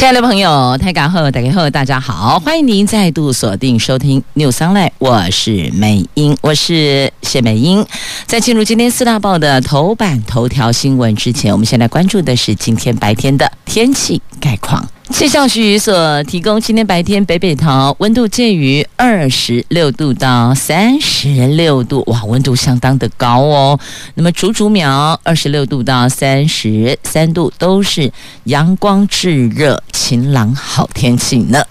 [0.00, 7.84] 亲爱的朋友，大家好，大家好，大家好，欢迎您再度锁定收听 News Online，我是美英，我是谢美英。
[8.24, 14.88] 在进入今天四大报的头版头条新闻之前，我们先来关注的是今天白天的天气概况。
[15.12, 23.78] 气象局所提供，今天白天北北桃温度介于二十六度到三十六度，哇，温度相当的高哦。
[24.14, 28.10] 那么竹竹苗二十六度到三十三度，都是
[28.44, 31.62] 阳光炙热、晴朗好天气呢。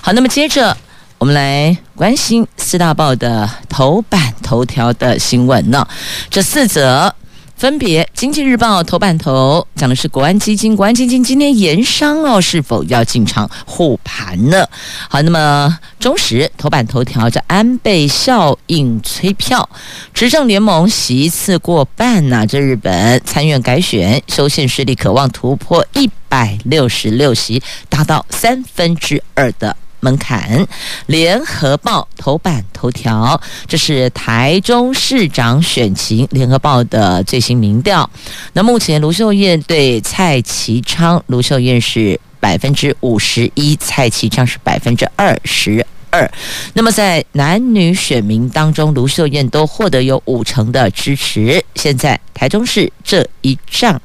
[0.00, 0.74] 好，那么接着
[1.18, 5.86] 我们来关心四大报的头版头条的新闻呢，
[6.30, 7.14] 这四则。
[7.56, 14.66] 分别，《经济日报》头版头讲的是国安基金，国安基金今天盐商哦，是否要进场护盘呢？
[15.08, 19.66] 好，那么中时头版头条这安倍效应催票，
[20.12, 29.74] 执政联盟席次过半呐、这日本参院改选，修宪势力渴望突破一百六十六席，达到三分之二的。
[30.04, 30.66] 门槛，
[31.06, 38.08] 联合报头版头条，这是台中市长选情，联合报的最新民调。
[38.52, 46.30] 那目前卢秀燕对蔡其昌，卢秀燕是百分之五十一，蔡其昌是百分之二十二。
[46.74, 51.62] 那么在男女选民当中，卢秀燕都获得有五成的支持。
[51.74, 52.18] 现在。
[52.34, 53.98] 台中市这一仗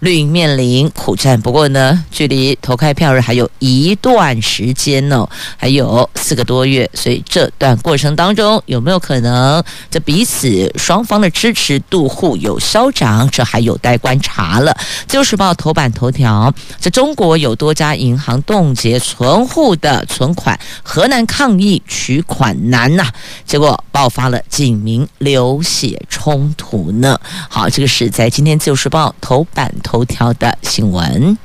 [0.00, 14.74] 绿营面临苦战，不过呢，距离投开票日还有一段时间呢、哦，还有四个多月，所以这段过程当中有没有可能这彼此双方的支持度互有消长，这还有待观察了。
[15.06, 23.06] 自由时报头版头条：这中国有多家银行冻结存户的存款，河南抗议取款难呐、
[23.44, 27.20] 结果爆发了警民流血冲突呢。
[27.50, 27.68] 好。
[27.74, 31.36] 这个是在今天《自由时报》头版头条的新闻。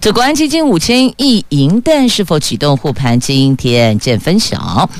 [0.00, 3.20] 这国安基金五千亿银弹是否启动护盘？
[3.20, 4.90] 今天见分晓。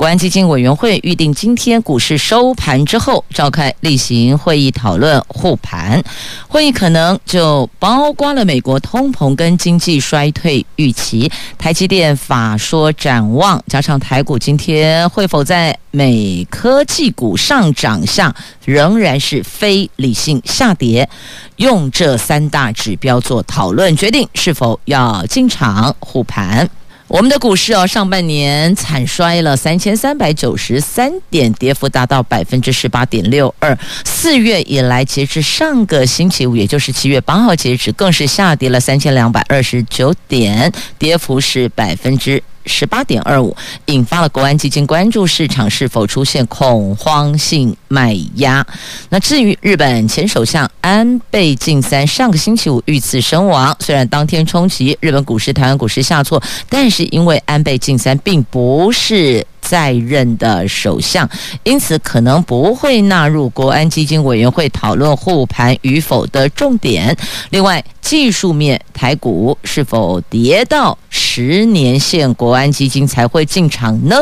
[0.00, 6.02] 国安基金委员会预定今天股市收盘之后召开例行会议讨论护盘，
[6.48, 18.34] 会议可能就包括了美国通膨跟经济衰退预期、台积电法说展望，加上台股今天会否在美科技股上涨下
[18.64, 21.06] 仍然是非理性下跌，
[21.56, 26.66] 用这三大指标做讨论，决定是否要进场护盘。
[27.10, 33.76] 我们的股市哦，上半年惨衰了三千三百九十三点，跌幅达到百分之十八点六二。
[34.04, 42.40] 四月以来，截至上个星期五，也就是七月八号截止，更是下跌了三千两百二十九点，跌幅是百分之。
[42.66, 43.56] 十八点二五，
[43.86, 48.66] 引发了国安基金关注市场是否出现恐慌性卖压。
[49.08, 59.46] 那至于日本前首相安倍晋三上个星期五遇刺身亡，虽然当天冲击日本股市、台湾股市下挫，但是因为安倍晋三并不是。
[59.70, 61.30] 在任的首相，
[61.62, 67.16] 因此可能不会纳入国安基金委员会讨论护盘与否的重点。
[67.50, 74.16] 另外，技术面台股是否跌到十年线，国安基金才会进场呢？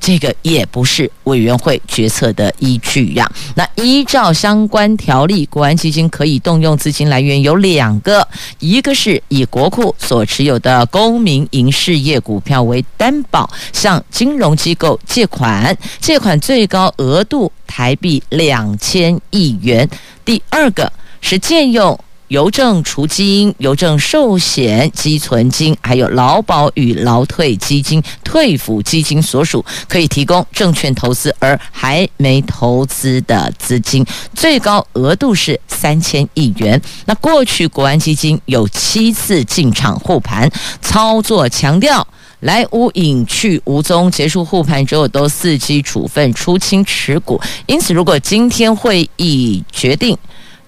[0.00, 3.30] 这个也不是委员会决策的依据呀。
[3.54, 8.26] 那依照相关条例，国安基金可以动用资金来源有两个，
[8.58, 14.87] 一个是以国库所持有的公民营事业股票为担保，向金融机构。
[15.06, 19.88] 借款，借款最高额度台币两千亿元。
[20.24, 36.78] 第二个是借用邮政储金、邮政寿险积存金，还有劳保与劳退基金、退抚基金所属，可以提供证券投资而还没投资的资金，最高额度是三千亿元。
[37.06, 40.50] 那过去国安基金有七次进场护盘
[40.82, 42.06] 操作，强调。
[42.40, 47.40] 来无影去无踪，结束护盘之后都伺机处分出清持股。
[47.66, 50.16] 因此，如果今天会议决定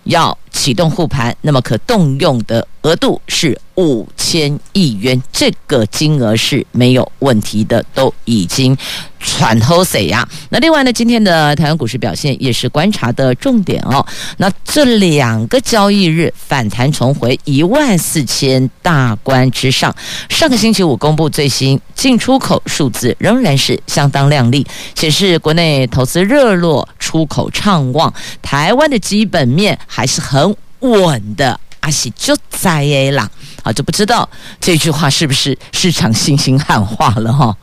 [0.04, 8.76] 要启动护盘，那么可动用的额度是五千亿元，这个金额是没有问题的，都已经。
[9.22, 10.26] 喘透谁呀？
[10.48, 14.04] 那另外呢，今天的台湾股市表现也是观察的重点哦。
[14.38, 19.94] 那这两个交易日反弹重回一万四千大关之上。
[20.30, 28.12] 上个星期五公布最新进出口数字，仍然是相当亮丽，显示国内投资热络，出口畅旺。
[28.40, 31.60] 台湾的基本面还是很稳的。
[31.80, 33.28] 阿喜就在诶啦，
[33.62, 34.28] 啊，就不知道
[34.60, 37.56] 这句话是不是市场信心喊话了哈。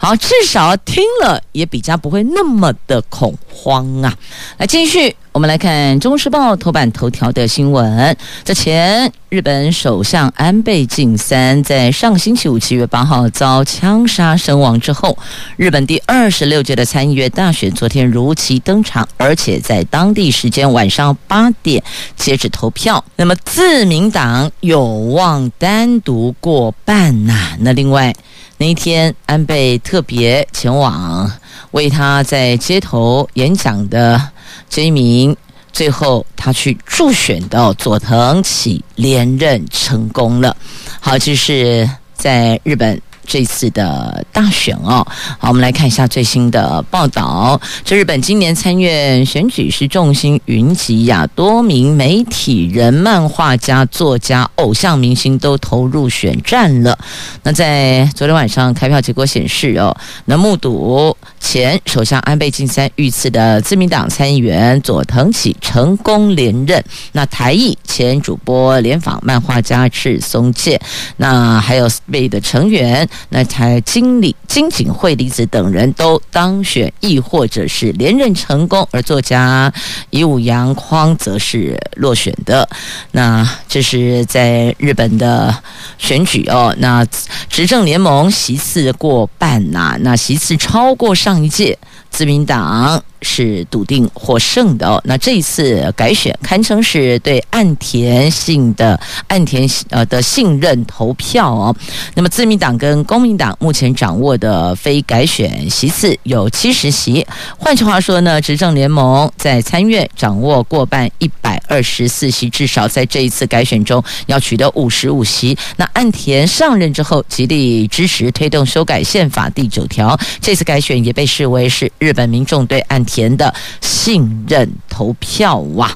[0.00, 4.14] 好，至少听了也比较不会那么的恐慌啊。
[4.56, 5.14] 来继续。
[5.38, 8.16] 我们来看《中时报》头版头条的新闻。
[8.42, 15.16] 这前日本首相安倍晋三在上星期五七月八号遭枪杀身亡之后，
[15.56, 21.80] 日本第二十六届的参议院大选昨天如期登场，而且在当地时间晚上八点
[22.16, 23.04] 截止投票。
[23.14, 28.12] 那么自民党有望单独过半呐、那另外
[28.56, 31.30] 那一天，安倍特别前往
[31.70, 34.20] 为他在街头演讲的。
[34.68, 35.36] 这一名
[35.72, 40.56] 最后他去助选的佐藤启连任成功了。
[41.00, 43.00] 好，这是在日本。
[43.28, 45.06] 这次的大选哦，
[45.38, 47.60] 好，我们来看一下最新的报道。
[47.84, 56.98] 这日本今年参院选举是众星云集呀，多名媒体人、漫画家、作家、偶像明星都投入选战了。
[57.42, 66.82] 那在昨天晚上开票结果显示哦，那目睹前首相安倍晋三遇刺的自民党参议员佐藤启成功连任。
[67.12, 70.80] 那台艺前主播联访漫画家赤松健，
[71.18, 73.06] 那还有 SP 的成员。
[73.30, 79.72] 那台经理金井惠梨子等人都当选，亦或者是连任成功，而作家
[80.10, 82.68] 乙武洋匡则是落选的。
[83.12, 85.54] 那这是在日本的
[85.98, 86.74] 选举哦。
[86.78, 87.04] 那
[87.48, 91.78] 执政联盟席次过半呐、那席次超过上一届。
[92.10, 95.00] 自民党是笃定获胜的哦。
[95.04, 101.76] 那这一次改选堪称是对岸田信的岸田呃的信任投票哦。
[102.14, 107.26] 那么自民党跟公民党目前掌握的非改选席次有七十席。
[107.58, 115.56] 换句话说呢，执政联盟在参院掌握过半一百二十四席，至少在这一次改选中要取得五十五席。
[115.76, 121.90] 那岸田上任之后极力支持推动修改宪法第九条，这次改选也被视为是。
[121.98, 125.90] 日本民众对岸田的信任投票哇！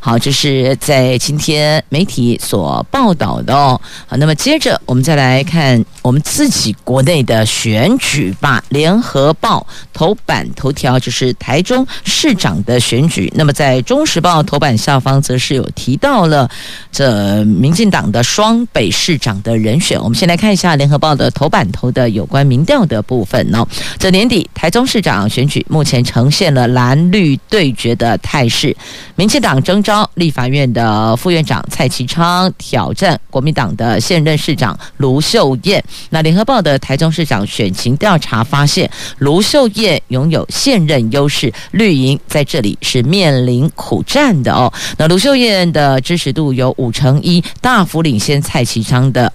[0.00, 3.78] 好，这是在今天媒体所报道的哦。
[4.06, 8.64] 好，那么接着我们再来看我们自己国内的选举吧。
[8.70, 13.30] 联合报头版头条就是台中市长的选举。
[13.36, 16.48] 那么在中时报头版下方则是有提到了
[16.90, 20.02] 这民进党的双北市长的人选。
[20.02, 23.66] 我们先来看一下联合报的头版头的有关民调的部分哦。
[23.98, 28.74] 这年底台中市长选举目前呈现了蓝绿对决的态势，
[29.14, 29.82] 民进党争
[30.14, 35.82] 立法院的副院长蔡其昌挑战国民党的现任市长卢秀燕。
[36.10, 44.72] 那联合报的台中市长选情调查发现，卢秀燕拥有现任优势，绿营在这里是面临苦战的哦。
[44.96, 49.32] 那卢秀燕的支持度有五成一，大幅领先蔡其昌的。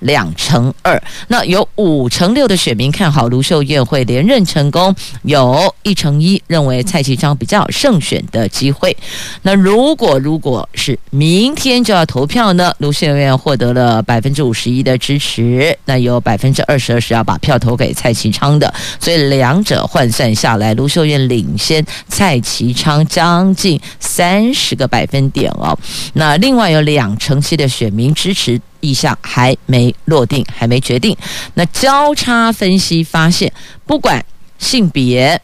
[0.00, 8.96] 两成二，那有五成六的选民看好卢秀燕会连任成功，有一成一认为蔡其昌比较有胜选的机会。
[9.42, 12.72] 那如果如果是明天就要投票呢？
[12.78, 25.76] 卢秀燕获得了百分之五十一的支持，那有百分之二十二是要把票投给蔡其昌的，所以两者换算下来，卢秀燕领先蔡其昌将近三十个百分点哦。
[26.14, 28.60] 那另外有两成七的选民支持。
[28.80, 31.16] 意向还没落定，还没决定。
[31.54, 33.52] 那交叉分析发现，
[33.86, 34.24] 不管
[34.58, 35.40] 性别，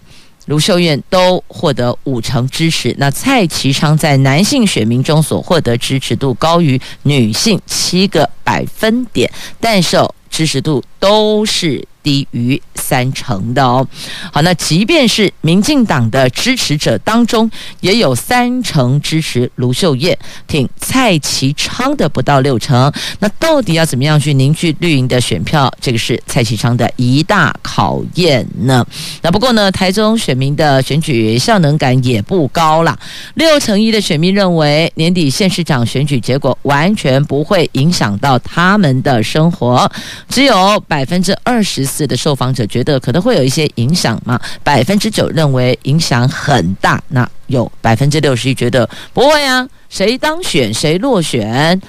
[0.47, 2.95] 卢秀燕都获得五成支持。
[2.99, 9.97] 那蔡其昌在男性选民中所获得支持度高于女性七个百分点，但是
[10.31, 11.87] 支持度都是。
[12.04, 13.84] 低于三成的哦。
[14.30, 22.92] 好，那即便是民进党的支持者当中，也有三成支持卢秀燕，挺蔡其昌的不到六成。
[23.20, 25.73] 那到底要怎么样去凝聚绿营的选票？
[25.80, 28.87] 这个是蔡其昌的一大考验呢。
[29.23, 32.96] 那不过呢，台中选民的选举效能感也不高啦。
[33.34, 39.90] 六成一的选民认为，年底县市长选举结果完全不会影响到他们的生活，
[40.28, 41.88] 只有百分之二十。
[41.94, 44.40] 四的受访者觉得可能会有一些影响嘛？
[44.64, 51.80] 百分之九认为影响很大，那有百分之六十一觉得不会啊，谁当选谁落选。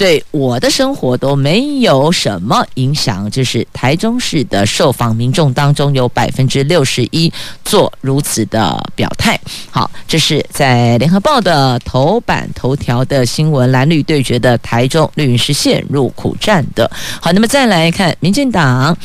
[0.00, 7.30] 对我的生活都没有什么影响，就是台中市的受访民众当中有百分之六十一
[7.66, 9.38] 做如此的表态。
[9.70, 16.90] 好，这是在联合报的头版头条的新闻，蓝绿对决的台中绿营是陷入苦战的。
[17.20, 18.96] 好，那么再来看民进党。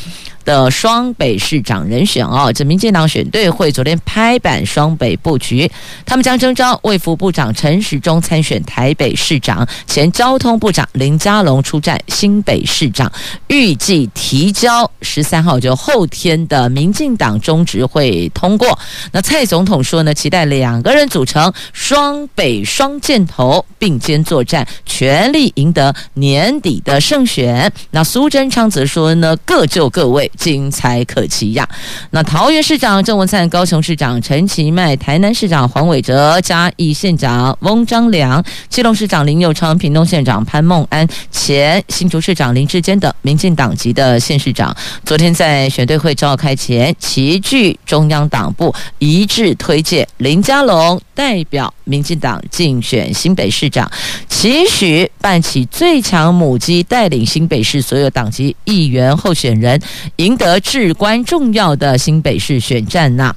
[0.46, 5.70] 的双北市长人选哦，这民进党选队会昨天拍板双北布局，
[6.06, 13.10] 他们将征召卫福部长陈时中参选台北市长，前交通部长林佳龙出战新北市长，
[13.48, 18.78] 预计提交十三号就后天的民进党中执会通过。
[19.10, 27.72] 那蔡总统说呢，期待两个人组成双北双箭头并肩作战，全力赢得年底的胜选。
[27.90, 30.30] 那苏贞昌则说呢，各就各位。
[30.36, 31.68] 精彩可期呀！
[32.10, 44.74] 那桃园市长郑文灿、高雄市长陈其迈、台南市长黄伟哲、嘉义县长翁章梁、基隆市长林佑昌、屏东县长潘孟安、前新竹市长林志坚等民进党籍的县市长，
[45.04, 53.90] 昨天在选队会召开前，齐聚中央党部，一致推荐林佳龙代表民进党竞选新北市长，
[54.28, 59.80] 期许办起最强母鸡，带领新北市所有党籍议员候选人。
[60.26, 63.32] 赢得至关重要的新北市选战呐！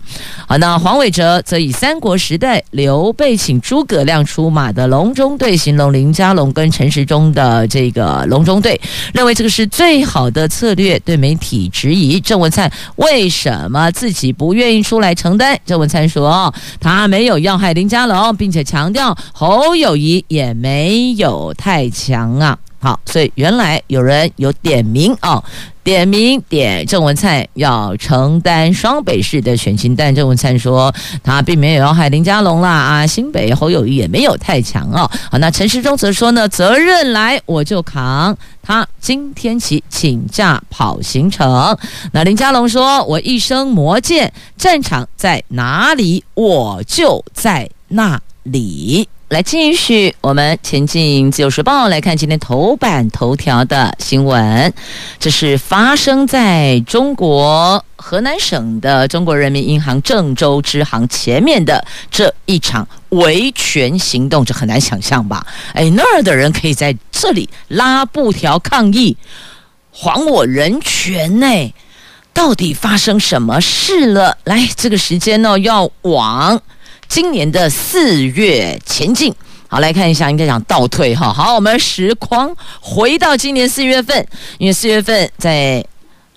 [0.48, 8.81] 好，那黄伟哲则以三国时代刘备请诸葛亮出马的隆中对形容林佳龙跟陈时中的这个隆中对，
[9.13, 10.98] 认为这个是最好的策略。
[11.05, 15.55] 对媒体质疑郑文灿为什么自己不愿意出来承担？
[15.67, 22.58] 郑文灿说他没有要害林佳龙，并且强调侯友谊也没有太强啊。
[22.81, 25.43] 好，所以原来有人有点名哦。
[25.81, 30.93] 点名点郑文灿要承担双北市的选情，但郑文灿说
[31.24, 35.09] 他并没有要害林佳龙啦啊，新北侯友谊也没有太强哦。
[35.31, 41.75] 好，那陈时中则说呢，责任来我就扛，他今天起请假跑行程。
[42.12, 49.09] 那林佳龙说，我一生磨剑，战场在哪里我就在那里。
[49.29, 54.74] 来继续，我们前进自由时报来看今天头版头条的新闻。
[55.19, 65.45] 这是发生在中国河南省的中国人民银行郑州支行前面的这一场维权行动，这很难想象吧？
[65.74, 69.15] 哎，那儿的人可以在这里拉布条抗议，
[69.91, 71.74] 还我人权呢？
[72.33, 74.39] 到底发生什么事了？
[74.45, 76.59] 来，这个时间呢，要往。
[77.09, 79.33] 今年的四月前进，
[79.67, 81.33] 好，来看一下，应该讲倒退哈。
[81.33, 84.25] 好，我们时光回到今年四月份，
[84.59, 85.83] 因为四月份在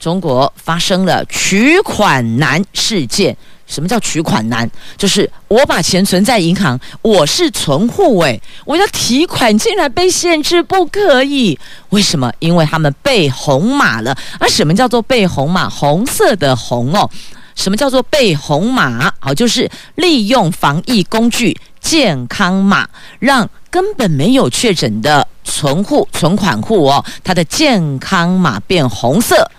[0.00, 3.36] 中国发生了取款难事件。
[3.66, 4.68] 什么叫取款难？
[4.96, 11.58] 就是我把钱存在银行，我是存户诶，我要提款竟然被限制，不可以。
[11.90, 12.32] 为什么？
[12.38, 14.16] 因为他们被红码了。
[14.40, 15.68] 而什么叫做被红码？
[15.68, 17.08] 红色的红哦。
[17.54, 19.12] 什么叫做被红码？
[19.20, 29.50] 好，就是利用防疫工具健康码，让根本没有确诊的存户、存款户哦，他的健康码变红色，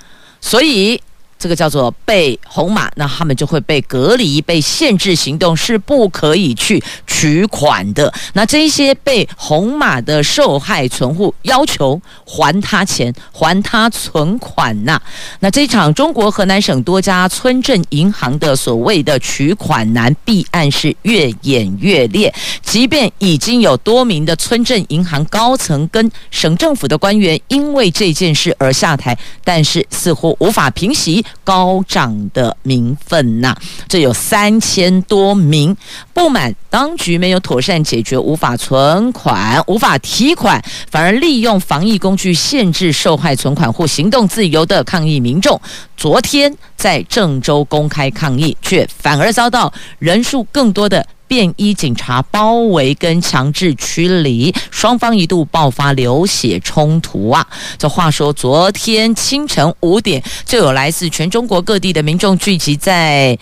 [0.41, 1.01] 所以。
[1.43, 8.13] 这个叫做被红码，那他们就会被隔离、被限制行动，是不可以去取款的。
[8.31, 14.97] 那这些被红码的受害存户要求还他钱、还他存款呐。
[15.41, 31.21] 那这场中国河南省多家村镇银行的所谓的取款难弊案是越演越烈，即便已经有多名的村镇银行高层跟省政府的官员因为这件事而下台，但是似乎无法平息。
[31.43, 33.55] 高涨的民愤呐，
[33.87, 35.75] 这有三千多名
[36.13, 45.59] 不满当局没有妥善解决无法存款、无法提款，反而利用防疫工具限制受害存款或行动自由的抗议民众，
[45.97, 51.05] 昨天在郑州公开抗议，却反而遭到人数更多的。
[51.33, 57.47] 便衣警察包围跟强制驱离，双方一度爆发流血冲突啊！
[57.75, 63.35] 这话说，昨天清晨五点，就有来自全中国各地的民众聚集在。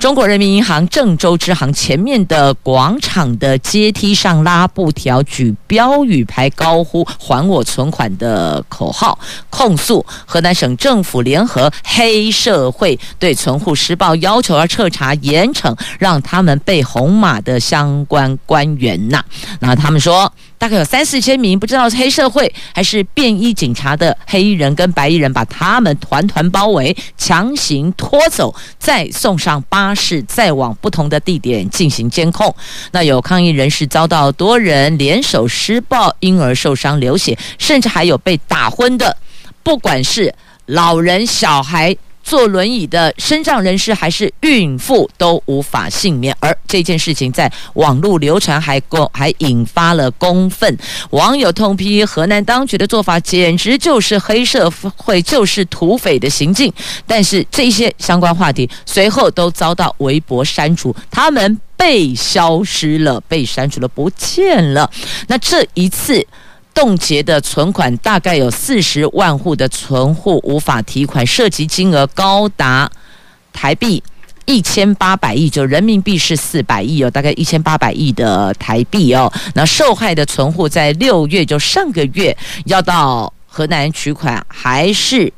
[0.00, 9.18] 中国人民银行郑州支行前面的广场的阶梯上拉布条、举标语牌、高呼“还我存款”的口号，
[9.50, 19.22] 控诉河南省政府联合黑社会对存户施暴，要求要彻查严惩让他们被红码的相关官员呐。
[19.60, 20.32] 那他们说。
[20.60, 32.54] 大概有三四千名，不知道是黑社会还是便衣警察的黑衣人跟白衣人，把他们团团包围，强行拖走，再送上巴士，再往不同的地点进行监控。
[32.92, 39.16] 那有抗议人士遭到多人联手施暴，因而受伤流血，甚至还有被打昏的。
[39.62, 40.34] 不管是
[40.66, 41.96] 老人、小孩。
[42.30, 46.32] 坐轮椅的身障人士还是孕妇都无法幸免。
[46.38, 50.78] 而这件事情在网络流传，还公还引发了公愤，
[51.10, 56.72] 网友痛批河南当局的做法简直就是黑社会，就是土匪的行径。
[57.04, 64.88] 但是这些相关话题随后都遭到微博删除，他们被消失了，被删除了，不见了。
[65.26, 66.24] 那这一次。
[66.72, 72.90] 冻结的存款大概有四十万户的存户无法提款，涉及金额高达
[73.52, 74.02] 台币
[74.46, 79.30] 一千八百亿，就人民币是四百亿哦，大概一千八百亿的台币哦。
[79.54, 85.32] 那受害的存户在六月，就上个月要到河南取款，还是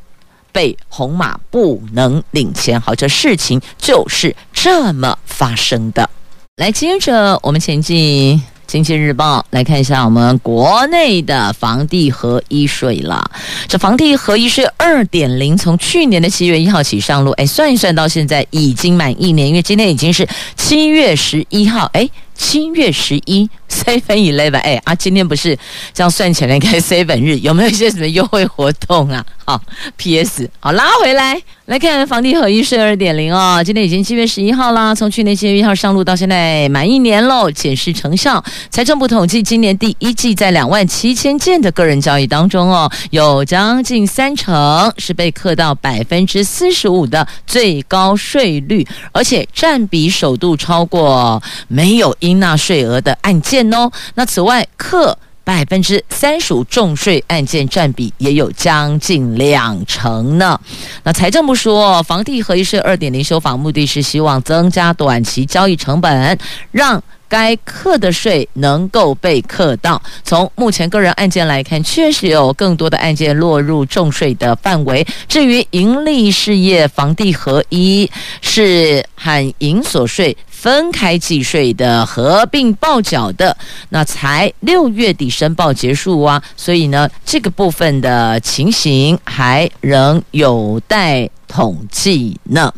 [0.53, 2.81] 被红码不能领钱。
[2.81, 6.09] 好，这事情就是这么发生的。
[6.57, 8.41] 来，接着我们前进。
[8.73, 13.23] 经济日报来看一下我们国内的房地合一税了。
[13.69, 20.27] 这房地合一税二点零从去年的七月一号起上路，哎，算一算到现在已经满一年，因为今天已经是
[20.57, 22.09] 七月十一号，哎。
[22.43, 25.57] 七月十一，seven eleven，哎啊，今天不是
[25.95, 29.25] 这样算起来应该 seven 日，有没有一些什么优惠活动啊？
[29.45, 29.61] 好
[29.97, 38.43] ，PS，好拉回来来看房地合一税二点零哦，今天已经七月十一号啦，从去年七月一号上路到现在满一年喽，显示成效。
[38.71, 52.17] 财政部统计，今年第一季在两万七千件的个人交易当中哦，有将近三成是被课到百分之四十五的最高税率，而且占比首度超过没有。
[52.35, 60.59] 纳税额的案件哦，那此外，克百分之三十五重税案件占比也有将近两成呢。
[61.03, 66.39] 那财政部说，房地合一税二点零修法目的是希望增加短期交易成本，
[66.71, 70.01] 让该课的税能够被课到。
[70.23, 75.07] 从目前个人案件来看，确实有更多的案件落入重税的范围。
[75.27, 78.11] 至于营利事业房地合一，
[78.43, 83.57] 是和营所税分开计税的、合并报缴的，
[83.89, 86.43] 那才六月底申报结束啊。
[86.55, 91.31] 所以呢，这个部分的情形还仍有待。
[91.53, 92.73] 统计呢？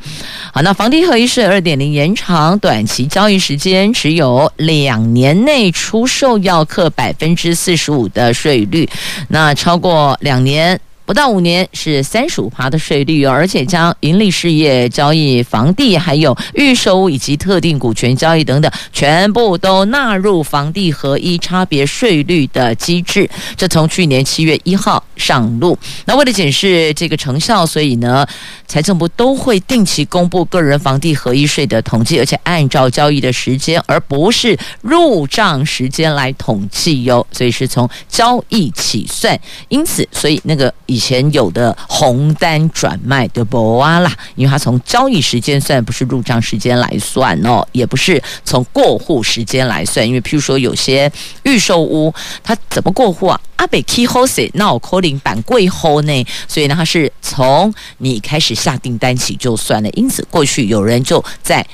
[0.52, 8.88] 好，那房地合一税二点零延长短期交易时间，只有两年内出售要课百分之四十五的税率，
[9.28, 10.80] 那超过两年。
[11.06, 23.28] 不到五年是三十五趴的税率，而且将盈利事业交易房地，还有预售以及特定股权交易等等，全部都纳入房地合一差别税率的机制。
[23.54, 25.78] 这从去年七月一号上路。
[26.06, 28.26] 那为了检视这个成效，所以呢，
[28.66, 37.26] 财政部都会定期公布个人房地合一税的统计，而且按照交易的时间，而不是入账时间来统计哟。
[37.30, 39.38] 所以是从交易起算。
[39.68, 40.72] 因此，所以那个。
[40.94, 51.10] 以前有的红单转卖的不啊啦，因为它从交易时间算，不是入账时间来算哦，也不是从过户时间来算，因为譬如说有些
[51.42, 53.40] 预售屋，它怎么过户啊？
[53.56, 56.26] 阿北 key house 那我 calling 板柜后呢？
[56.46, 59.90] 所以呢，它是从你开始下订单起就算了。
[59.90, 61.66] 因此，过去有人就在。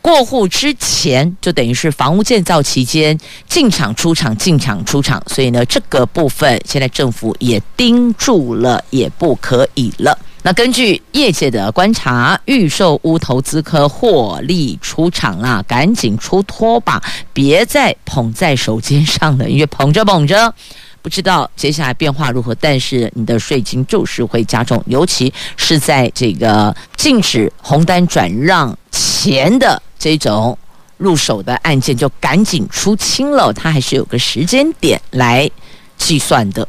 [0.00, 10.16] 过户之前就等于是房屋建造期间进场出场进场出场，所以呢，这个部分现在政府也盯住了，也不可以了。
[10.42, 20.54] 那根据业界的观察，预售屋投资客获利出场啦，赶紧出脱吧，别再捧在手肩上了，因为捧着捧着，
[21.02, 29.82] 不知道接下来变化如何，但是你的税金就是会加重，尤其是在这个禁止红单转让前的。
[29.98, 30.56] 这种
[30.96, 35.50] 入手的案件就赶紧出清了，它还是有个时间点来
[35.96, 36.66] 计算的。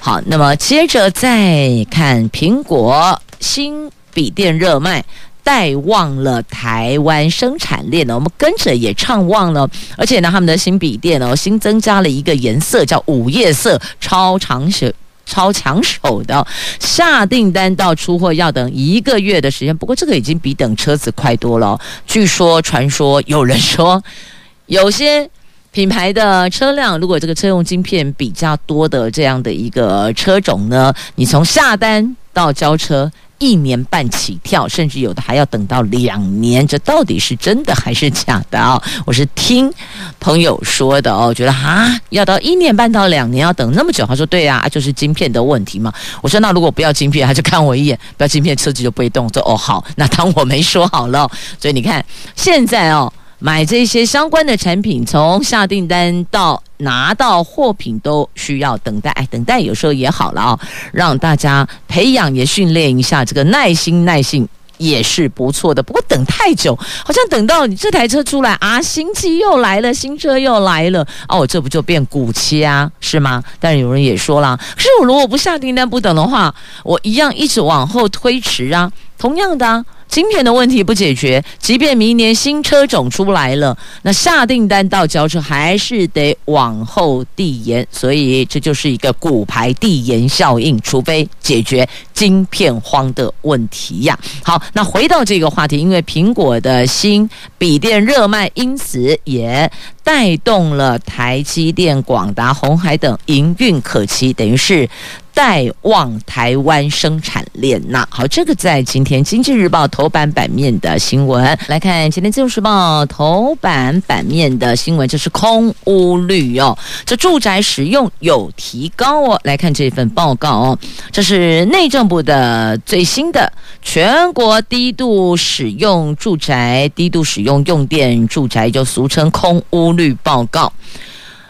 [0.00, 5.04] 好，那么接着再看苹果新笔电热卖，
[5.42, 14.94] 带旺了台湾生产链呢，我们跟着也畅旺了，而且呢，他们的新笔电哦，新增加了一个颜色叫午夜色，超长时。
[15.26, 16.46] 超抢手的，
[16.80, 19.76] 下订单到出货要等一个月的时间。
[19.76, 21.78] 不过这个已经比等车子快多了。
[22.06, 24.02] 据说、传说，有人说，
[24.66, 25.28] 有些
[25.72, 33.10] 品牌的车辆，如果这个车用晶片比较多的这样的一个车种呢，你从下单到交车。
[33.38, 38.82] 一年半起跳，甚至有的还要等到两年，这到底是真的还是假的啊？
[39.04, 39.72] 我是听
[40.18, 44.06] 朋友说的哦，觉得啊，要到一年半到两年，要等那么久。
[44.06, 45.92] 他说对啊，就是晶片的问题嘛。
[46.22, 49.28] 我说那如果不要晶片，他就看我一眼，不要晶片，车子就不会动。
[49.32, 51.30] 说哦好，那当我没说好了。
[51.60, 53.12] 所以你看现在哦。
[53.38, 59.10] 买这些相关的产品，从下订单到拿到货品都需要等待。
[59.12, 60.60] 哎，等待有时候也好了啊，
[60.92, 64.46] 让大家培养也训练一下这个耐心、耐性
[64.78, 65.82] 也是不错的。
[65.82, 73.42] 不过等太久，好像等到你这台车出来啊，新机又来了，新车又来了，哦，这不就变古切啊，是吗？
[73.58, 79.84] 但是有人也说了，可是我如果不下订单不等的话，我一样一直往后推迟啊，同样的啊。
[80.08, 94.18] 晶片的问题不解决，即便明年新车种出来了，那下订单到交车还是得往后递延，所以这就是一个骨牌递延效应，除非解决晶片荒的问题呀。
[94.42, 99.70] 好，那回到这个话题，因为苹果的新笔电热卖，因此也
[100.02, 104.88] 带动了台积电、广达、红海等营运可期，等于是。
[105.36, 119.40] 带旺台湾生产链呐，好，这个在今天《经济日报》头版版面的新闻来看，今天《自由时报》头版版面的新闻就是空屋率哦，这住宅使用有提高哦。
[119.44, 120.78] 来看这份报告哦，
[121.10, 130.70] 这是内政部的最新的全国低度使用住宅、低度使用用电住宅，就俗称空屋率报告。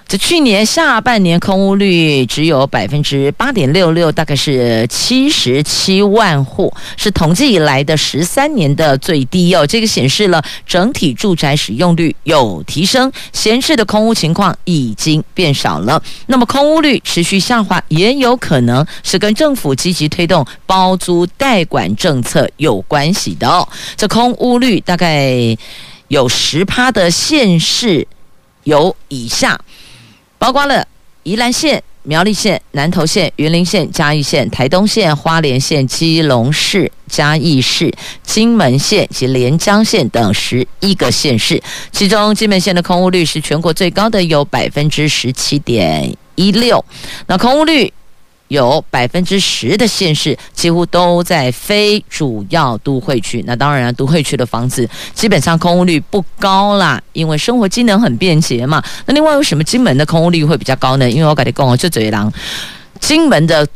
[0.08, 9.66] 这去年下半年空屋率只有百分之八点六六，大概是七十七万户，是统计以来的十三年的最低哦。
[9.66, 16.00] 这个显示了整体住宅使用率有提升，闲置的空屋情况已经变少了。
[16.26, 23.68] 那么空屋率持续下滑，也有可能是跟政府积极推动包租代管政策有关系的哦。
[23.96, 25.34] 这空屋率大概
[26.06, 28.06] 有十趴的县市
[28.62, 29.60] 有以下。
[30.38, 30.86] 包括了
[31.22, 46.84] 宜兰县、苗栗县、南投县、云林县、嘉义县、台东县、花莲县、基隆市、嘉义市、金门县及连江县等十一个县市，其中金门县的空屋率是全国最高的，有百分之十七点一六。
[47.26, 47.92] 那空屋率。
[48.48, 58.82] 有百分之十的县市几乎都在非主要都会区，那当然都会区的房子基本上空屋率不高啦，因为生活机能很便捷嘛。
[59.06, 61.10] 那另外为什么金门的空屋率会比较高呢？
[61.10, 62.32] 因为我跟你讲哦，就这一郎，
[63.00, 63.66] 金门的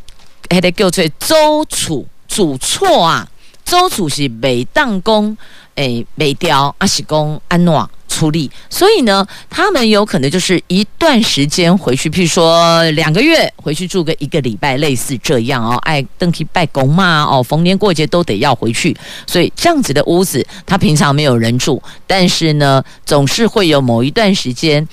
[0.49, 3.29] 还得叫做周楚主厝啊，
[3.65, 5.37] 周楚是每当工
[5.75, 7.91] 诶每雕阿喜公安诺。
[8.21, 15.79] 出力，所以呢，他们有可能就是一段时间回去，譬如说两个月回去住个一个礼拜，类似这样哦。
[15.85, 18.95] 爱登记拜公嘛，哦，逢年过节都得要回去，
[19.27, 24.87] 所以这样子的屋子，他平常没有人住，但是呢，总是会有某一段时间。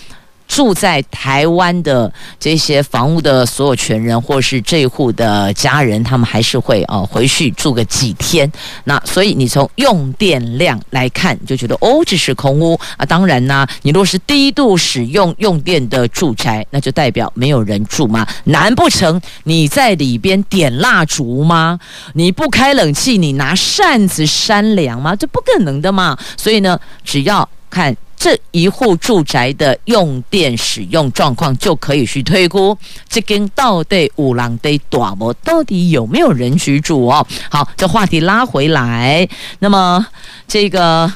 [0.47, 8.49] 住在台湾的这些房屋的所有权人，或是这户的家人，他们还是会哦回去住个几天。
[8.85, 13.05] 那所以你从用电量来看，就觉得哦这是空屋啊。
[13.05, 18.25] 当然呢，你若是低度使用用电的住宅，那就代表没有人住吗？
[18.45, 21.77] 难不成你在里边点蜡烛吗？
[22.13, 25.15] 你不开冷气，你拿扇子扇凉吗？
[25.15, 26.17] 这不可能的嘛。
[26.37, 27.95] 所以呢，只要看。
[28.17, 32.75] 这一户住宅的用电使用状况就可以去推估，
[33.07, 35.33] 这间到底有人在住吗？
[35.43, 37.25] 到底有没有人居住哦？
[37.49, 40.05] 好，这话题拉回来，那么
[40.47, 41.13] 这个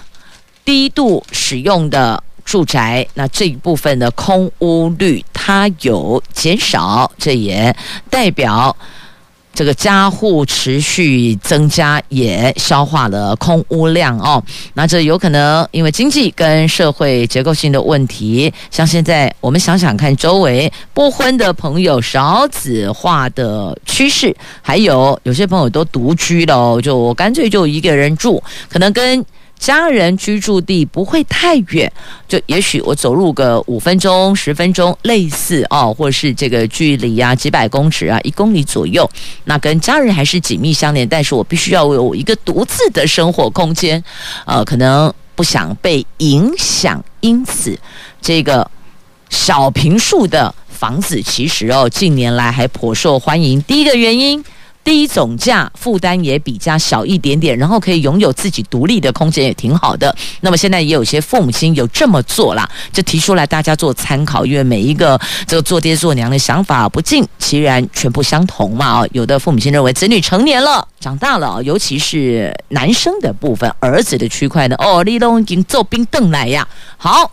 [0.64, 7.76] 低度使用的住宅，那这一部分的空屋率它有减少，这也
[8.12, 8.76] 代表。
[9.54, 14.42] 这个家户持续增加，也消化了空屋量哦。
[14.74, 29.24] 那这有可能因为经济跟社会结构性的问题，像现在我们想想看，周围不婚的朋友少子化的趋势，还有有些朋友都独居了，就我干脆就一个人住，可能跟。
[29.62, 31.90] 家人居住地不会太远，
[32.28, 39.08] 就也许我走路个五分钟、十分钟，类似哦，或是这个距离啊，几百公尺啊，一公里左右，
[39.44, 41.08] 那跟家人还是紧密相连。
[41.08, 44.04] 但是我必须要有一个独自的生活空间，
[44.48, 47.78] 呃，可能不想被影响，因此
[48.20, 48.68] 这个
[49.30, 53.62] 小坪数的房子，其实哦，近年来还颇受欢迎。
[53.62, 54.44] 第一个原因。
[54.84, 60.14] 低总价，负担也比较小一点点，然后可以拥有自己独立的空间，也挺好的。
[60.40, 69.02] 那么现在也有些父母亲有这么做啦，就提出来大家做参考，因为每一个这个做爹做娘的想法不尽其然，全部相同嘛。
[69.02, 76.68] 哦，有的父母亲认为子女成年了，长大了，尤其是男生的部分，儿子的区块呢，哦，你都已经做兵邓来呀。
[76.98, 77.32] 好，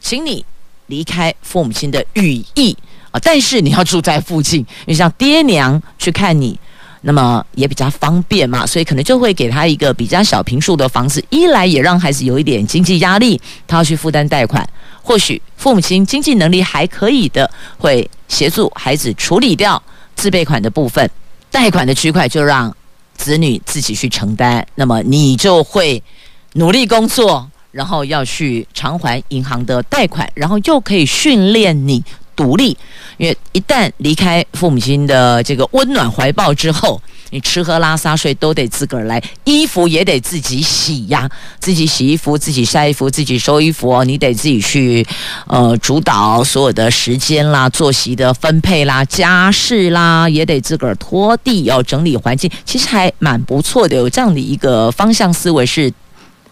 [0.00, 0.44] 请你
[0.86, 2.76] 离开父母亲的羽翼
[3.10, 6.56] 啊，但是你要住在附近，你像爹娘去看你。
[7.08, 14.68] 那么也比较方便嘛，所以可能就会给他一个比较小平数的房子，一来也让孩子有一点经济压力，他要去负担贷款。
[15.02, 19.82] 或许父母亲经济能力还可以的，会协助孩子处理掉
[20.16, 21.10] 自备款的部分，
[21.50, 22.76] 贷款的区块就让
[23.16, 26.02] 子女自己去承担，那么你就会
[26.52, 32.04] 努力工作，然后要去偿还银行的贷款，然后又可以训练你
[32.38, 32.76] 独立。
[33.16, 44.04] 因为一旦离开父母亲的这个温暖怀抱之后，你吃喝拉撒睡都得自个儿来，衣服也得自己洗呀，自己洗衣服，自己晒衣服，自己收衣服哦。
[44.04, 45.04] 你得自己去，
[45.48, 52.48] 呃，主导所有的时间啦、作息的分配啦、家事啦，也得自个儿拖地，要整理环境。
[52.64, 55.92] 其实还蛮不错的，有这样的一个方向思维是。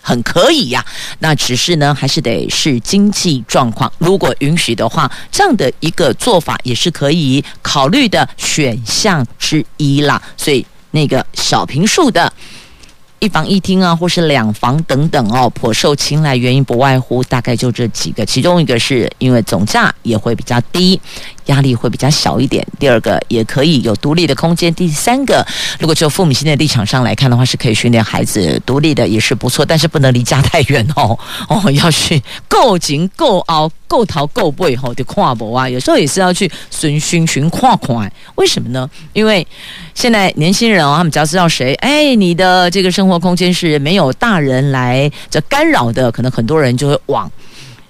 [0.06, 0.84] 很可以呀、
[1.18, 3.92] 那只是呢，还是得视经济状况。
[3.98, 10.22] 如果允许的话，这样的一个做法也是可以考虑的选项之一啦。
[10.36, 12.32] 所以那个小平数的
[13.18, 21.00] 一房一厅啊，或是两房等等哦，颇受青睐，原因不外乎大概就这几个，其中一个是因为总价也会比较低。
[21.46, 22.66] 压力会比较小一点。
[22.78, 24.72] 第二个，也可以有独立的空间。
[24.74, 25.44] 第三个，
[25.80, 29.64] 如果就父母亲的立场上来看的话，是可以训练孩子独立的，也是不错。
[29.64, 31.18] 但是不能离家太远哦。
[31.48, 38.10] 哦，要去够紧够熬够淘够背后的跨博啊，有时候也是要去循循循跨跨。
[38.34, 38.88] 为什么呢？
[39.12, 39.46] 因为
[39.94, 47.30] 现在年轻人哦，他们只要知道谁，哎，你的这个生活空间是没有大人来这干扰的，可能很多人就会往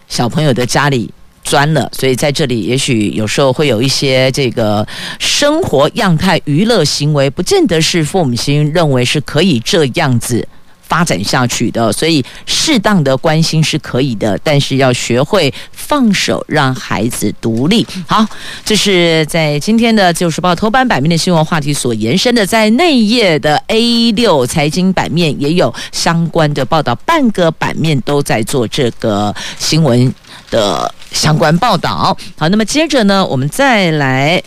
[0.08, 1.10] 小朋友的家里。
[1.46, 4.84] 钻了，所以在这里也许有时候会有一些这个
[5.20, 10.46] 生活样态、娱乐行为，不见得是父母亲认为是可以这样子
[10.82, 11.92] 发展下去的。
[11.92, 17.86] 所以适当的关心是可以的，但是要学会放手，让孩子独立。
[18.08, 18.26] 好，
[18.64, 30.12] 这是在今天的《自由时报》头版版面的新闻话题所延伸的，在内页的 A 六财经版面也有相关的报道，半个版面都在做这个新闻
[30.50, 30.92] 的。
[31.12, 34.42] 相关报道好，那么接着呢，我们再来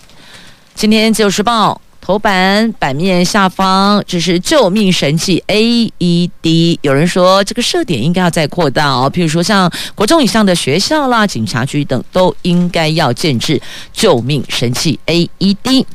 [0.75, 1.73] 今天《自由时报》
[2.09, 6.79] 头版版面下方，这是救命神器 AED。
[6.81, 13.61] 有人说这个设点应该要再扩大哦，譬如说像国中以上的学校啦、警察局等，都应该要建置
[13.93, 15.85] 救命神器 AED。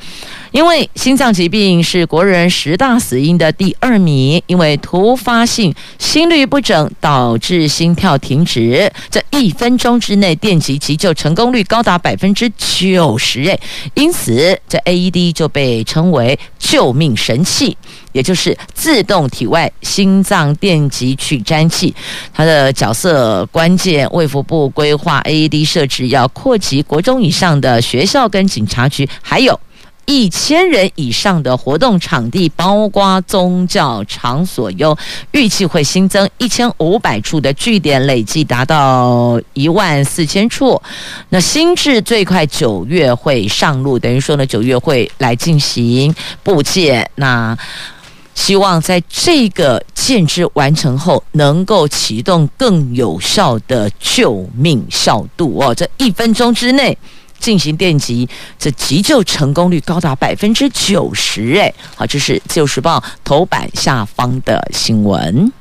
[0.52, 13.60] 因为心脏疾病是国人十大死因的第二名，因为突发性心律不整导致心跳停止，这一分钟之内电击急救成功率高达百分之九十，诶，
[13.94, 17.76] 因此这 AED 就被称为救命神器，
[18.12, 21.94] 也就是自动体外心脏电极取粘器。
[22.32, 29.58] 它的角色关键，卫福部规划 AED 设置要扩及国中以上的学校跟警察局，还有。
[30.06, 34.96] 一千人以上的活动场地，包括宗教场所，有
[35.32, 40.80] 预计会新增一千五百处的据点，累计达到一万四千处。
[41.30, 47.08] 那新制最快九月会上路，等于说呢，九月会来进行布建。
[47.14, 47.56] 那
[48.34, 56.96] 希望在这个建制完成后，能够启动更有效的救命效度哦，这一分钟之内。
[57.44, 58.26] 进行电击，
[58.58, 65.52] 这急救成功率高达百分之九十，哎，好，这是《自由时报》头版下方的新闻。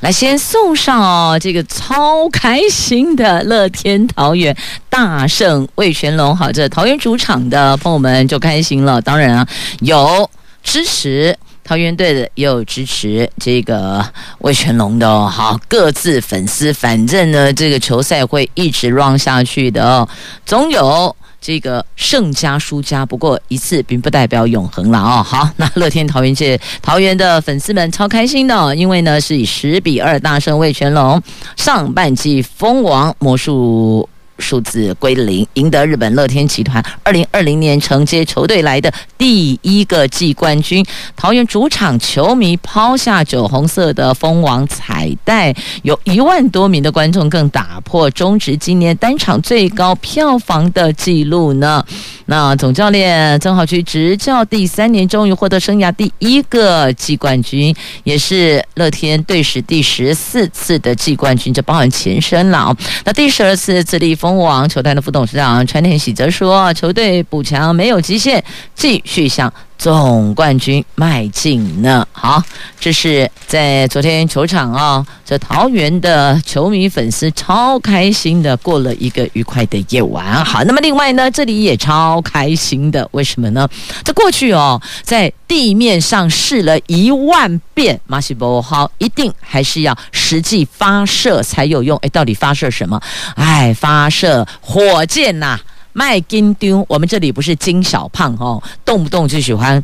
[0.00, 4.54] 来，先送上哦，这个超开心的乐天桃园
[4.90, 9.00] 大胜魏全龙，好，这桃园主场的朋友们就开心了。
[9.00, 9.48] 当然啊，
[9.80, 10.28] 有
[10.62, 14.04] 支持桃园队的，也有支持这个
[14.40, 15.26] 魏全龙的哦。
[15.26, 20.06] 好，各自粉丝，反正呢，这个球赛会一直 run 下去的哦，
[20.44, 21.16] 总有。
[21.40, 25.22] 这个胜家输家，不过一次并不代表永恒了啊。
[25.24, 31.22] 好，那乐天桃园界桃园的粉丝们超开心的，因为呢是以十比二大胜魏全龙，
[31.56, 34.06] 上半季封王魔术。
[34.40, 40.84] 数字归零，赢得日本乐天集团二零二零年承接球队来的第一个季冠军。
[41.14, 51.84] 桃园主场球迷抛下酒红色的蜂王彩带，有一万多名的观众更打破中职今年单场最高票房的纪录呢。
[52.24, 57.74] 那总教练曾浩区执教第三年，终于获得生涯第一个季冠军，
[58.04, 62.74] 也是乐天队史第十四次的季冠军，这包含前身了。
[63.04, 64.29] 那第十二次自立封。
[64.30, 68.40] 封王球队的副董事长川田喜则说：“球队补强没有极限，
[68.76, 72.42] 继续向总冠军迈进呢。”好，
[72.78, 80.44] 这是在昨天球场啊，这桃园的球迷粉丝超开心的过了一个愉快的夜晚。
[80.44, 83.66] 好，那么另外呢，这里也超开心的，为什么呢？
[84.04, 91.96] 这过去哦，在地面上试了一万遍，马西波号一定还是要实际发射才有用。
[92.02, 93.00] 哎，到底发射什么？
[93.34, 95.58] 哎，发射火箭呐、
[95.92, 99.82] 麦金丢，我们这里不是金小胖哦，动不动就喜欢。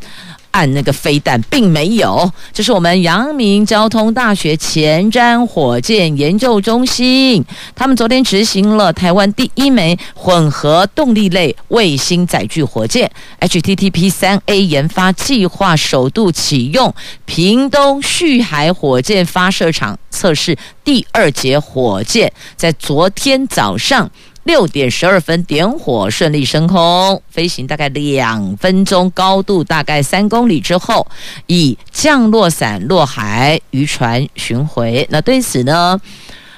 [0.52, 2.32] 按那个飞弹，并没有。
[2.50, 16.94] 这是我们阳明交通大学前瞻火箭研究中心，他们昨天执行了台湾第一枚混合动力类卫星载具火箭 HTTP 三 A 研发计划，首度启用
[17.26, 24.10] 屏东旭海火箭发射场测试第二节火箭，在昨天早上。
[24.46, 31.04] 六点十二分点火顺利升空，飞行大概两分钟，高度大概三公里之后，
[31.48, 35.04] 以降落伞落海，渔船寻回。
[35.10, 36.00] 那对此呢，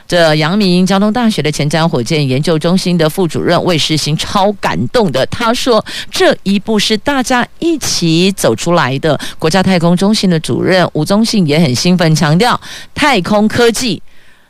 [0.06, 12.60] 这阳明交通大学的前瞻火箭研究中心的副主任魏世兴超感动的，他说：“这一步是大家一起走出来的。”国家太空中心的主任吴宗信也很兴奋，强调
[12.94, 14.02] 太空科技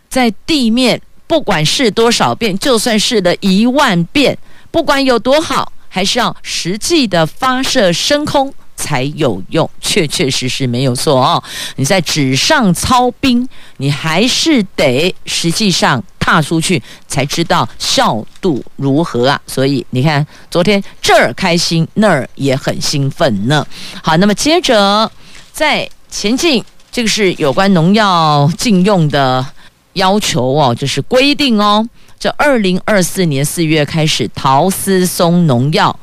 [0.08, 1.00] 在地面。
[1.28, 4.36] 不管试多少遍，就算试了一万遍，
[4.70, 9.68] 不管有多好，还是要实际的发射升空才有用。
[9.80, 11.40] 确确实实没有错哦。
[11.76, 19.38] 你在纸上操兵，你还是得实际上踏出去，才知道效度如何啊。
[19.46, 23.66] 所以你看，昨天这儿开心，那儿也很兴奋呢。
[24.02, 25.10] 好，那么接着
[25.52, 29.46] 再前进，这个是有关农药禁用的。
[29.98, 31.86] 要求哦，就是规定哦，
[32.18, 35.94] 这二零二四年四月开始，桃丝松农药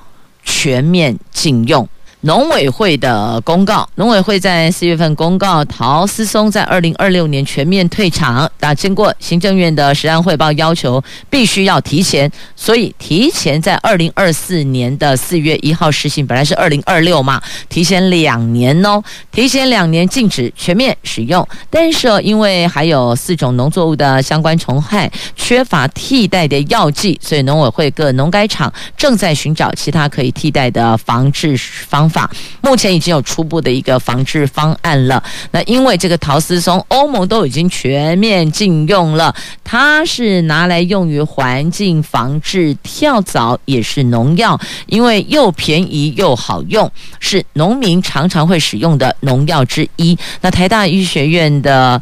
[0.43, 1.89] 全面禁用。
[2.25, 8.49] 农委会的公告，农委会在四月份公告，陶斯松在二零二六年全面退场。
[8.61, 16.25] 那经过行政院的实案汇报要求，必须要提前，所以提前在二零二四年的四月一号实行。
[16.25, 18.99] 本来是二零二六嘛，提前两年哦，
[19.31, 21.47] 提前两年禁止全面使用。
[21.69, 32.09] 但是因为还有四种农作物的相关虫害，缺乏替代的药剂，所以农委会各农改场正在寻找其他可以替代的防治方。
[32.15, 35.21] 法目前已经有初步的一个防治方案了。
[35.51, 50.17] 那因为这个陶丝松，欧盟都已经全面禁用了，它是拿来用于环境防治、跳蚤，也是农药，因为又便宜又好用，是农民常常会使用的农药之一。
[50.39, 52.01] 那台大医学院的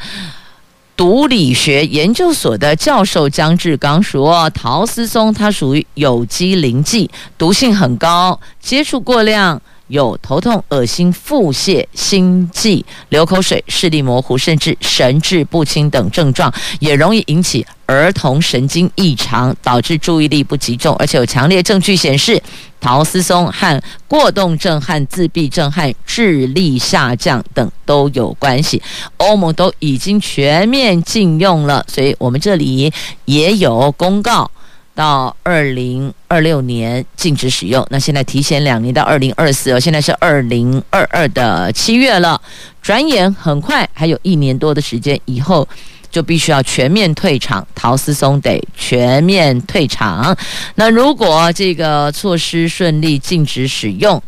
[0.96, 9.60] 毒理学研究所的教授江志刚说，陶丝松它属于有机磷剂，毒性很高，接触过量。
[9.88, 20.96] 有头痛、恶心、腹泻、心悸、流口水、视力模糊，甚至神志不清等症状，也容易引起儿童神经异常，导致注意力不集中。
[20.96, 22.42] 而且有强烈证据显示，
[22.80, 28.82] 陶斯松和过动症、和自闭症、和智力下降等都有关系。
[29.18, 32.92] 欧盟都已经全面禁用了，所以我们这里
[33.26, 34.50] 也有公告。
[34.96, 42.40] 到二零二六年禁止使用，那现在提前两年到二零二四哦，现在是二零二二的七月了，
[42.82, 45.68] 转眼很快还有一年多的时间，以后
[46.12, 50.38] 就必须要全面退场，陶斯松得全面退场。
[50.76, 54.22] 那如果这个措施顺利禁止使用，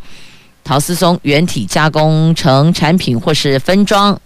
[0.64, 4.20] 陶斯松原体加工成产品或是分装。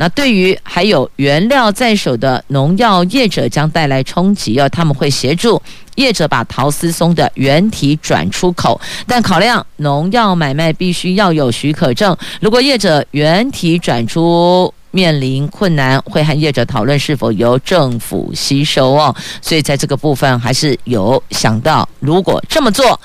[0.00, 5.60] 那对于还有原料在手的农药业者将带来冲击哦，他们会协助
[5.96, 22.98] 业者把陶斯松的原体转出口，但考量农药买卖必须要有许可证，如果业者原体转出面临困难，会和业者讨论是否由政府吸收哦，所以在这个部分还是有想到，如果这么做。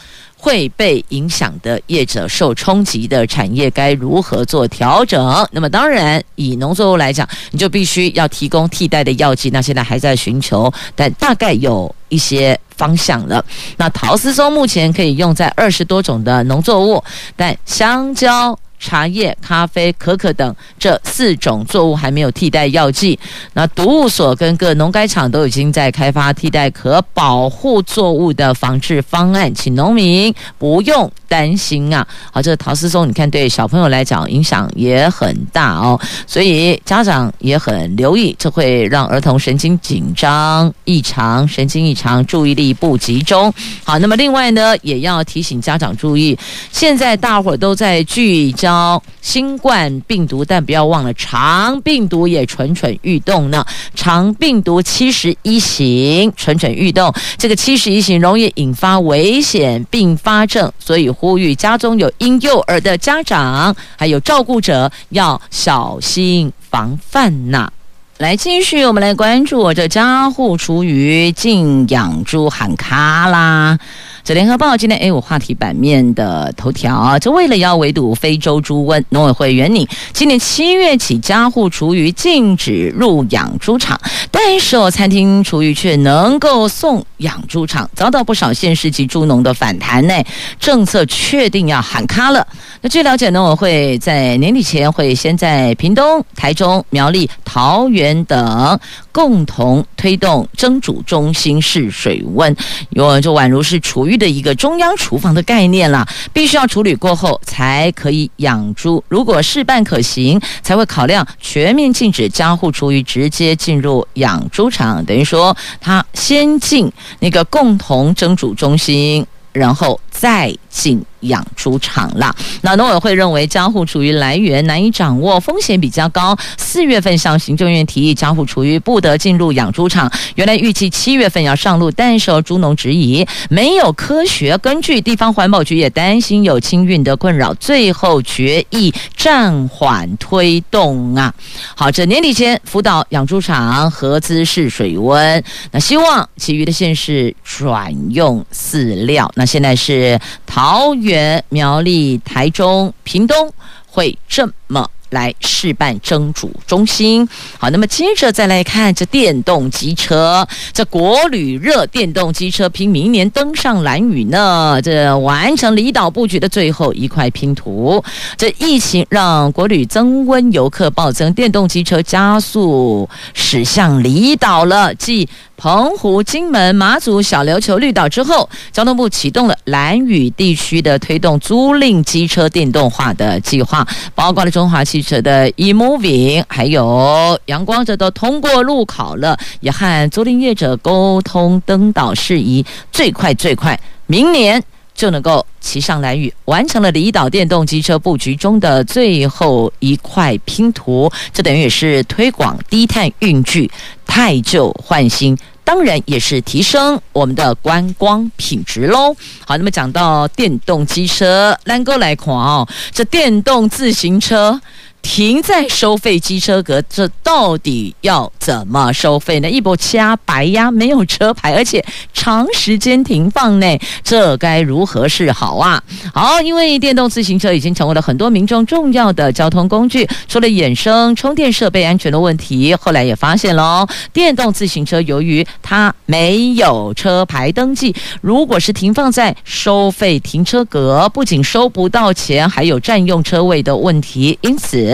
[0.44, 5.48] 会被影响的业者，受冲击的产业该如何做调整？
[5.52, 9.50] 那么当然，以农作物来讲，你就必须要提供替代的药剂。
[9.52, 13.42] 那现在还在寻求，但大概有一些方向了。
[13.78, 17.02] 那陶斯松目前可以用在二十多种的农作物，
[17.38, 18.60] 但香蕉。
[18.84, 23.18] 茶叶、咖啡、可可等这四种作物还没有替代药剂。
[23.54, 32.06] 那毒物所跟各农改场都已经在开发替代可保护作物的防治方案，请农民不用担心啊。
[32.32, 43.54] 好，这个陶思松，你看对小朋友来讲影响也很大哦，所以家长也很留意，这会让儿童神经紧张、异常、神经异常、注意力不集中。
[43.86, 46.38] 好，那么另外呢，也要提醒家长注意，
[46.72, 48.73] 现在大伙都在聚焦。
[49.22, 53.66] 新冠病毒，但不要忘了肠病毒也蠢蠢欲动呢。
[53.96, 67.72] 肠病毒七十一型蠢蠢欲动，这个七十一型容易引发危险并发症，所以呼吁家中有婴幼儿的家长还有照顾者要小心防范呐。
[68.20, 73.78] 来，继续我们来关注我这家户厨余禁养猪喊卡啦。
[74.24, 84.00] 这联合报今天 A 五话题版面的头条，就为了要围堵非洲猪瘟，农委会援引今年七月起，家户厨余禁止入养猪场，
[84.32, 90.14] 但是哦，餐厅厨余却能够送养猪场，遭到不少县市及猪农的反弹呢。
[90.58, 92.48] 政策确定要喊卡了。
[92.80, 98.80] 那据了解，农委会在年底前会先在屏东、台中、苗栗、桃园等
[99.14, 102.54] 共同推动蒸煮中心试水温，
[102.90, 104.18] 有就宛如是厨余。
[104.24, 109.04] 的一个中央厨房的概念啦，必须要处理过后才可以养猪。
[109.10, 115.04] 如果事半可行，才会考量全面禁止家户厨余直接进入养猪场。
[115.04, 116.90] 等于说，他先进
[117.20, 121.02] 那个共同蒸煮中心，然后再进。
[121.24, 126.38] 养猪场了，那农委会认为家户厨余来源难以掌握，风险比较高。
[126.58, 141.34] 四月份向行政院提议家户厨余不得进入养猪场，原来预计七月份要上路，但是猪农质疑没有科学根据，地方环保局也担心有清运的困扰，最后决议暂缓推动啊。
[141.74, 149.32] 好，这年底前辅导养猪场合资试水温，那希望其余的县市转用饲料。
[149.36, 151.44] 那现在是桃桃园。
[151.50, 153.54] 苗栗、台中、屏东
[153.86, 157.28] 会这么来试办蒸煮中心。
[157.60, 168.02] 好，那么接着再来看这电动机车，这国旅热电动机车拼明年登上蓝屿呢，这完成离岛布局的最后一块拼图。
[168.38, 174.96] 这疫情让国旅增温，游客暴增，电动机车加速驶向离岛了。
[174.96, 194.62] 即澎湖、金门、马祖、小琉球、绿岛之后，交通部启动了兰屿地区的推动租赁机车电动化的计划，包括了中华汽车的 e-moving，还有阳光，这都通过路考了，也和租赁业者沟通登岛事宜，最快最快明年
[194.94, 201.12] 就能够骑上蓝雨，完成了离岛电动机车布局中的最后一块拼图。
[201.34, 203.70] 这等于也是推广低碳运具，
[204.06, 205.38] 太旧换新。
[205.66, 209.16] 当然也是提升我们的观光品质喽。
[209.46, 214.60] 好，那么讲到电动机车，兰哥来看哦，这电动自行车。
[215.04, 219.50] 停在收费机车格，这到底要怎么收费呢？
[219.50, 223.68] 一波掐白呀，没有车牌，而且长时间停放呢，
[224.02, 225.84] 这该如何是好啊？
[226.14, 244.93] 好，因为电动自行车已经成为了很多民众重要的交通工具，除了衍生充电设备安全的问题，后来也发现了，电动自行车由于它没有车牌登记，如果是停放在收费停车格，不仅收不到钱，还有占用车位的问题，因此。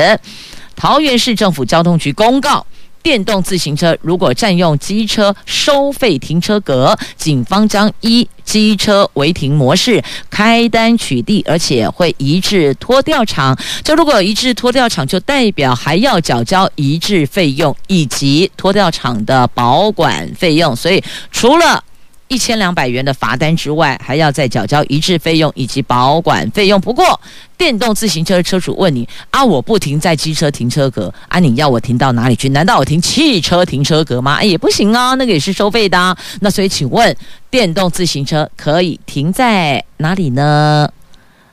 [0.76, 2.66] 桃园市政府交通局公告，
[3.02, 13.58] 电动自行车如果占用机车收费停车格，警方将依机车违停模式开单取缔，而且会移至拖吊场。
[13.84, 20.76] 这如果移至拖吊场，就代表还要缴交移置费用以及拖吊场的保管费用。
[20.76, 21.84] 所以除了
[22.30, 26.80] 一千两百元的罚单之外，还要再缴交移置费用以及保管费用。
[26.80, 27.20] 不过，
[27.58, 32.48] 电动自行车车主问你啊，我不停在机车停车格啊，你要我停到哪里去？
[32.50, 34.36] 难道我停汽车停车格吗？
[34.36, 36.16] 哎，也不行啊，那个也是收费的。
[36.40, 37.14] 那所以，请问
[37.50, 40.88] 电动自行车可以停在哪里呢？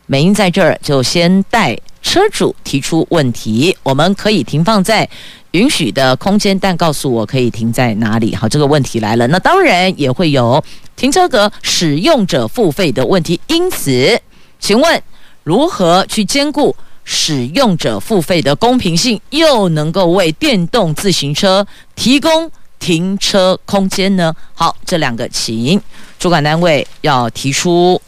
[0.04, 5.08] 美英在这儿就先带车主提出问题，我们可以停放在。
[5.56, 8.34] 允许的空间，但告诉我可以停在哪里？
[8.34, 9.26] 好，这个问题来了。
[9.28, 10.62] 那当然也会有
[10.96, 13.40] 停车格使用者付费的问题。
[13.46, 14.20] 因此，
[14.60, 15.02] 请问
[15.44, 24.34] 如何去兼顾使用者付费的公平性，又能够为电动自行车提供停车空间呢？
[24.52, 25.80] 好，这两个请
[26.18, 27.98] 主管单位要提出。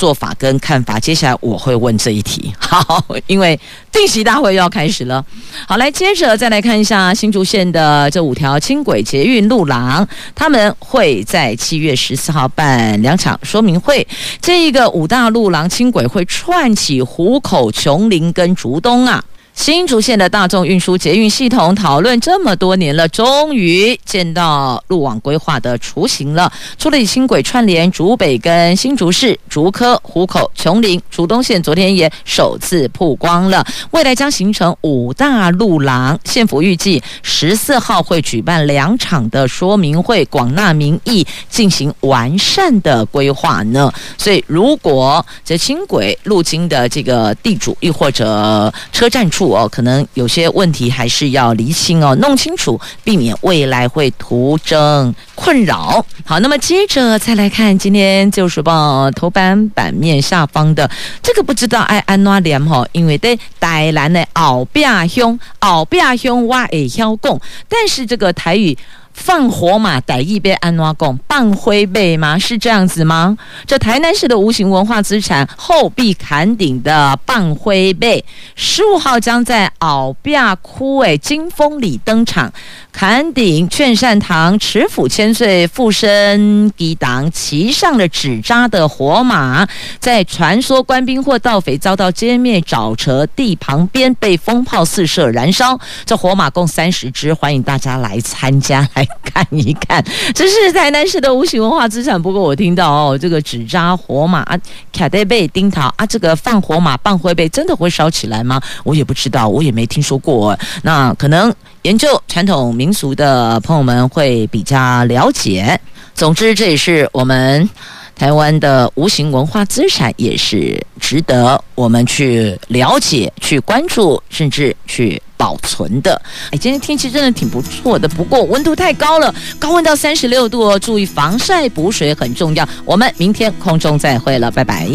[0.00, 2.50] 做法跟看法，接下来我会问这一题。
[2.58, 3.60] 好，因为
[3.92, 5.22] 定席大会又要开始了。
[5.68, 14.06] 好，来接着再来看一下新竹县的这五条轻轨捷运路廊，他们会在七月十四号办两场说明会。
[14.40, 19.22] 这一个五大路廊轻轨会串起湖口、琼林跟竹东啊。
[19.60, 26.50] 新竹县的大众运输捷运系统讨论这么多年了，终于见到路网规划的雏形了。
[26.78, 33.62] 除了以轻轨串联竹北跟新竹市、竹科、湖口、琼林、竹东线，昨天也首次曝光了。
[33.90, 43.92] 未来将形成五大路廊，县府预计十四号会举办两场的说明会，广纳民意，进行完善的规划呢。
[44.16, 56.04] 所以，如果这轻轨路经的这个地主，亦或者车站处，哦，可能有些问题还是要厘清哦，弄清楚，避免未来会徒增困扰。
[56.24, 60.90] 好，那么接着再来看今天《自由时报》头版版面下方的
[61.22, 68.76] 这个，不知道爱安哪念哈，因为在台南的敖壁乡，后壁兄我会晓讲，但是这个台语。
[69.20, 72.38] 放火马逮一杯安拉贡半灰背吗？
[72.38, 73.36] 是这样子吗？
[73.66, 78.24] 这台南市的无形文化资产后壁坎顶的半灰背，
[78.56, 82.50] 十五号将在后壁窟诶金峰里登场。
[82.92, 89.66] 坎顶劝善堂持斧千岁附身抵挡，骑上了纸扎的火马，
[89.98, 95.78] 在传说官兵或盗匪遭到歼灭沼泽地旁边被风炮四射燃烧。
[96.04, 98.86] 这火马共三十只，欢迎大家来参加。
[98.94, 102.20] 来看一看，这是台南市的无形文化资产。
[102.20, 104.58] 不过我听到哦，这个纸扎火马啊，
[104.92, 108.60] 卡戴贝丁桃啊，这个放火马棒会被真的会烧起来吗？
[108.84, 110.58] 我也不知道，我也没听说过。
[110.82, 115.80] 那可能研究传统民俗的朋友们会比较了解。
[116.14, 117.68] 总之，这也是我们
[118.14, 125.22] 台湾的无形文化资产，也是值得我们去了解、去关注，甚至去。
[125.40, 126.20] 保存的，
[126.50, 132.68] 哎，今天天气真的挺不错的，不过温度太高了，高温到三十六度哦，注意防晒补水很重要。
[132.84, 134.86] 我们明天空中再会了，拜拜。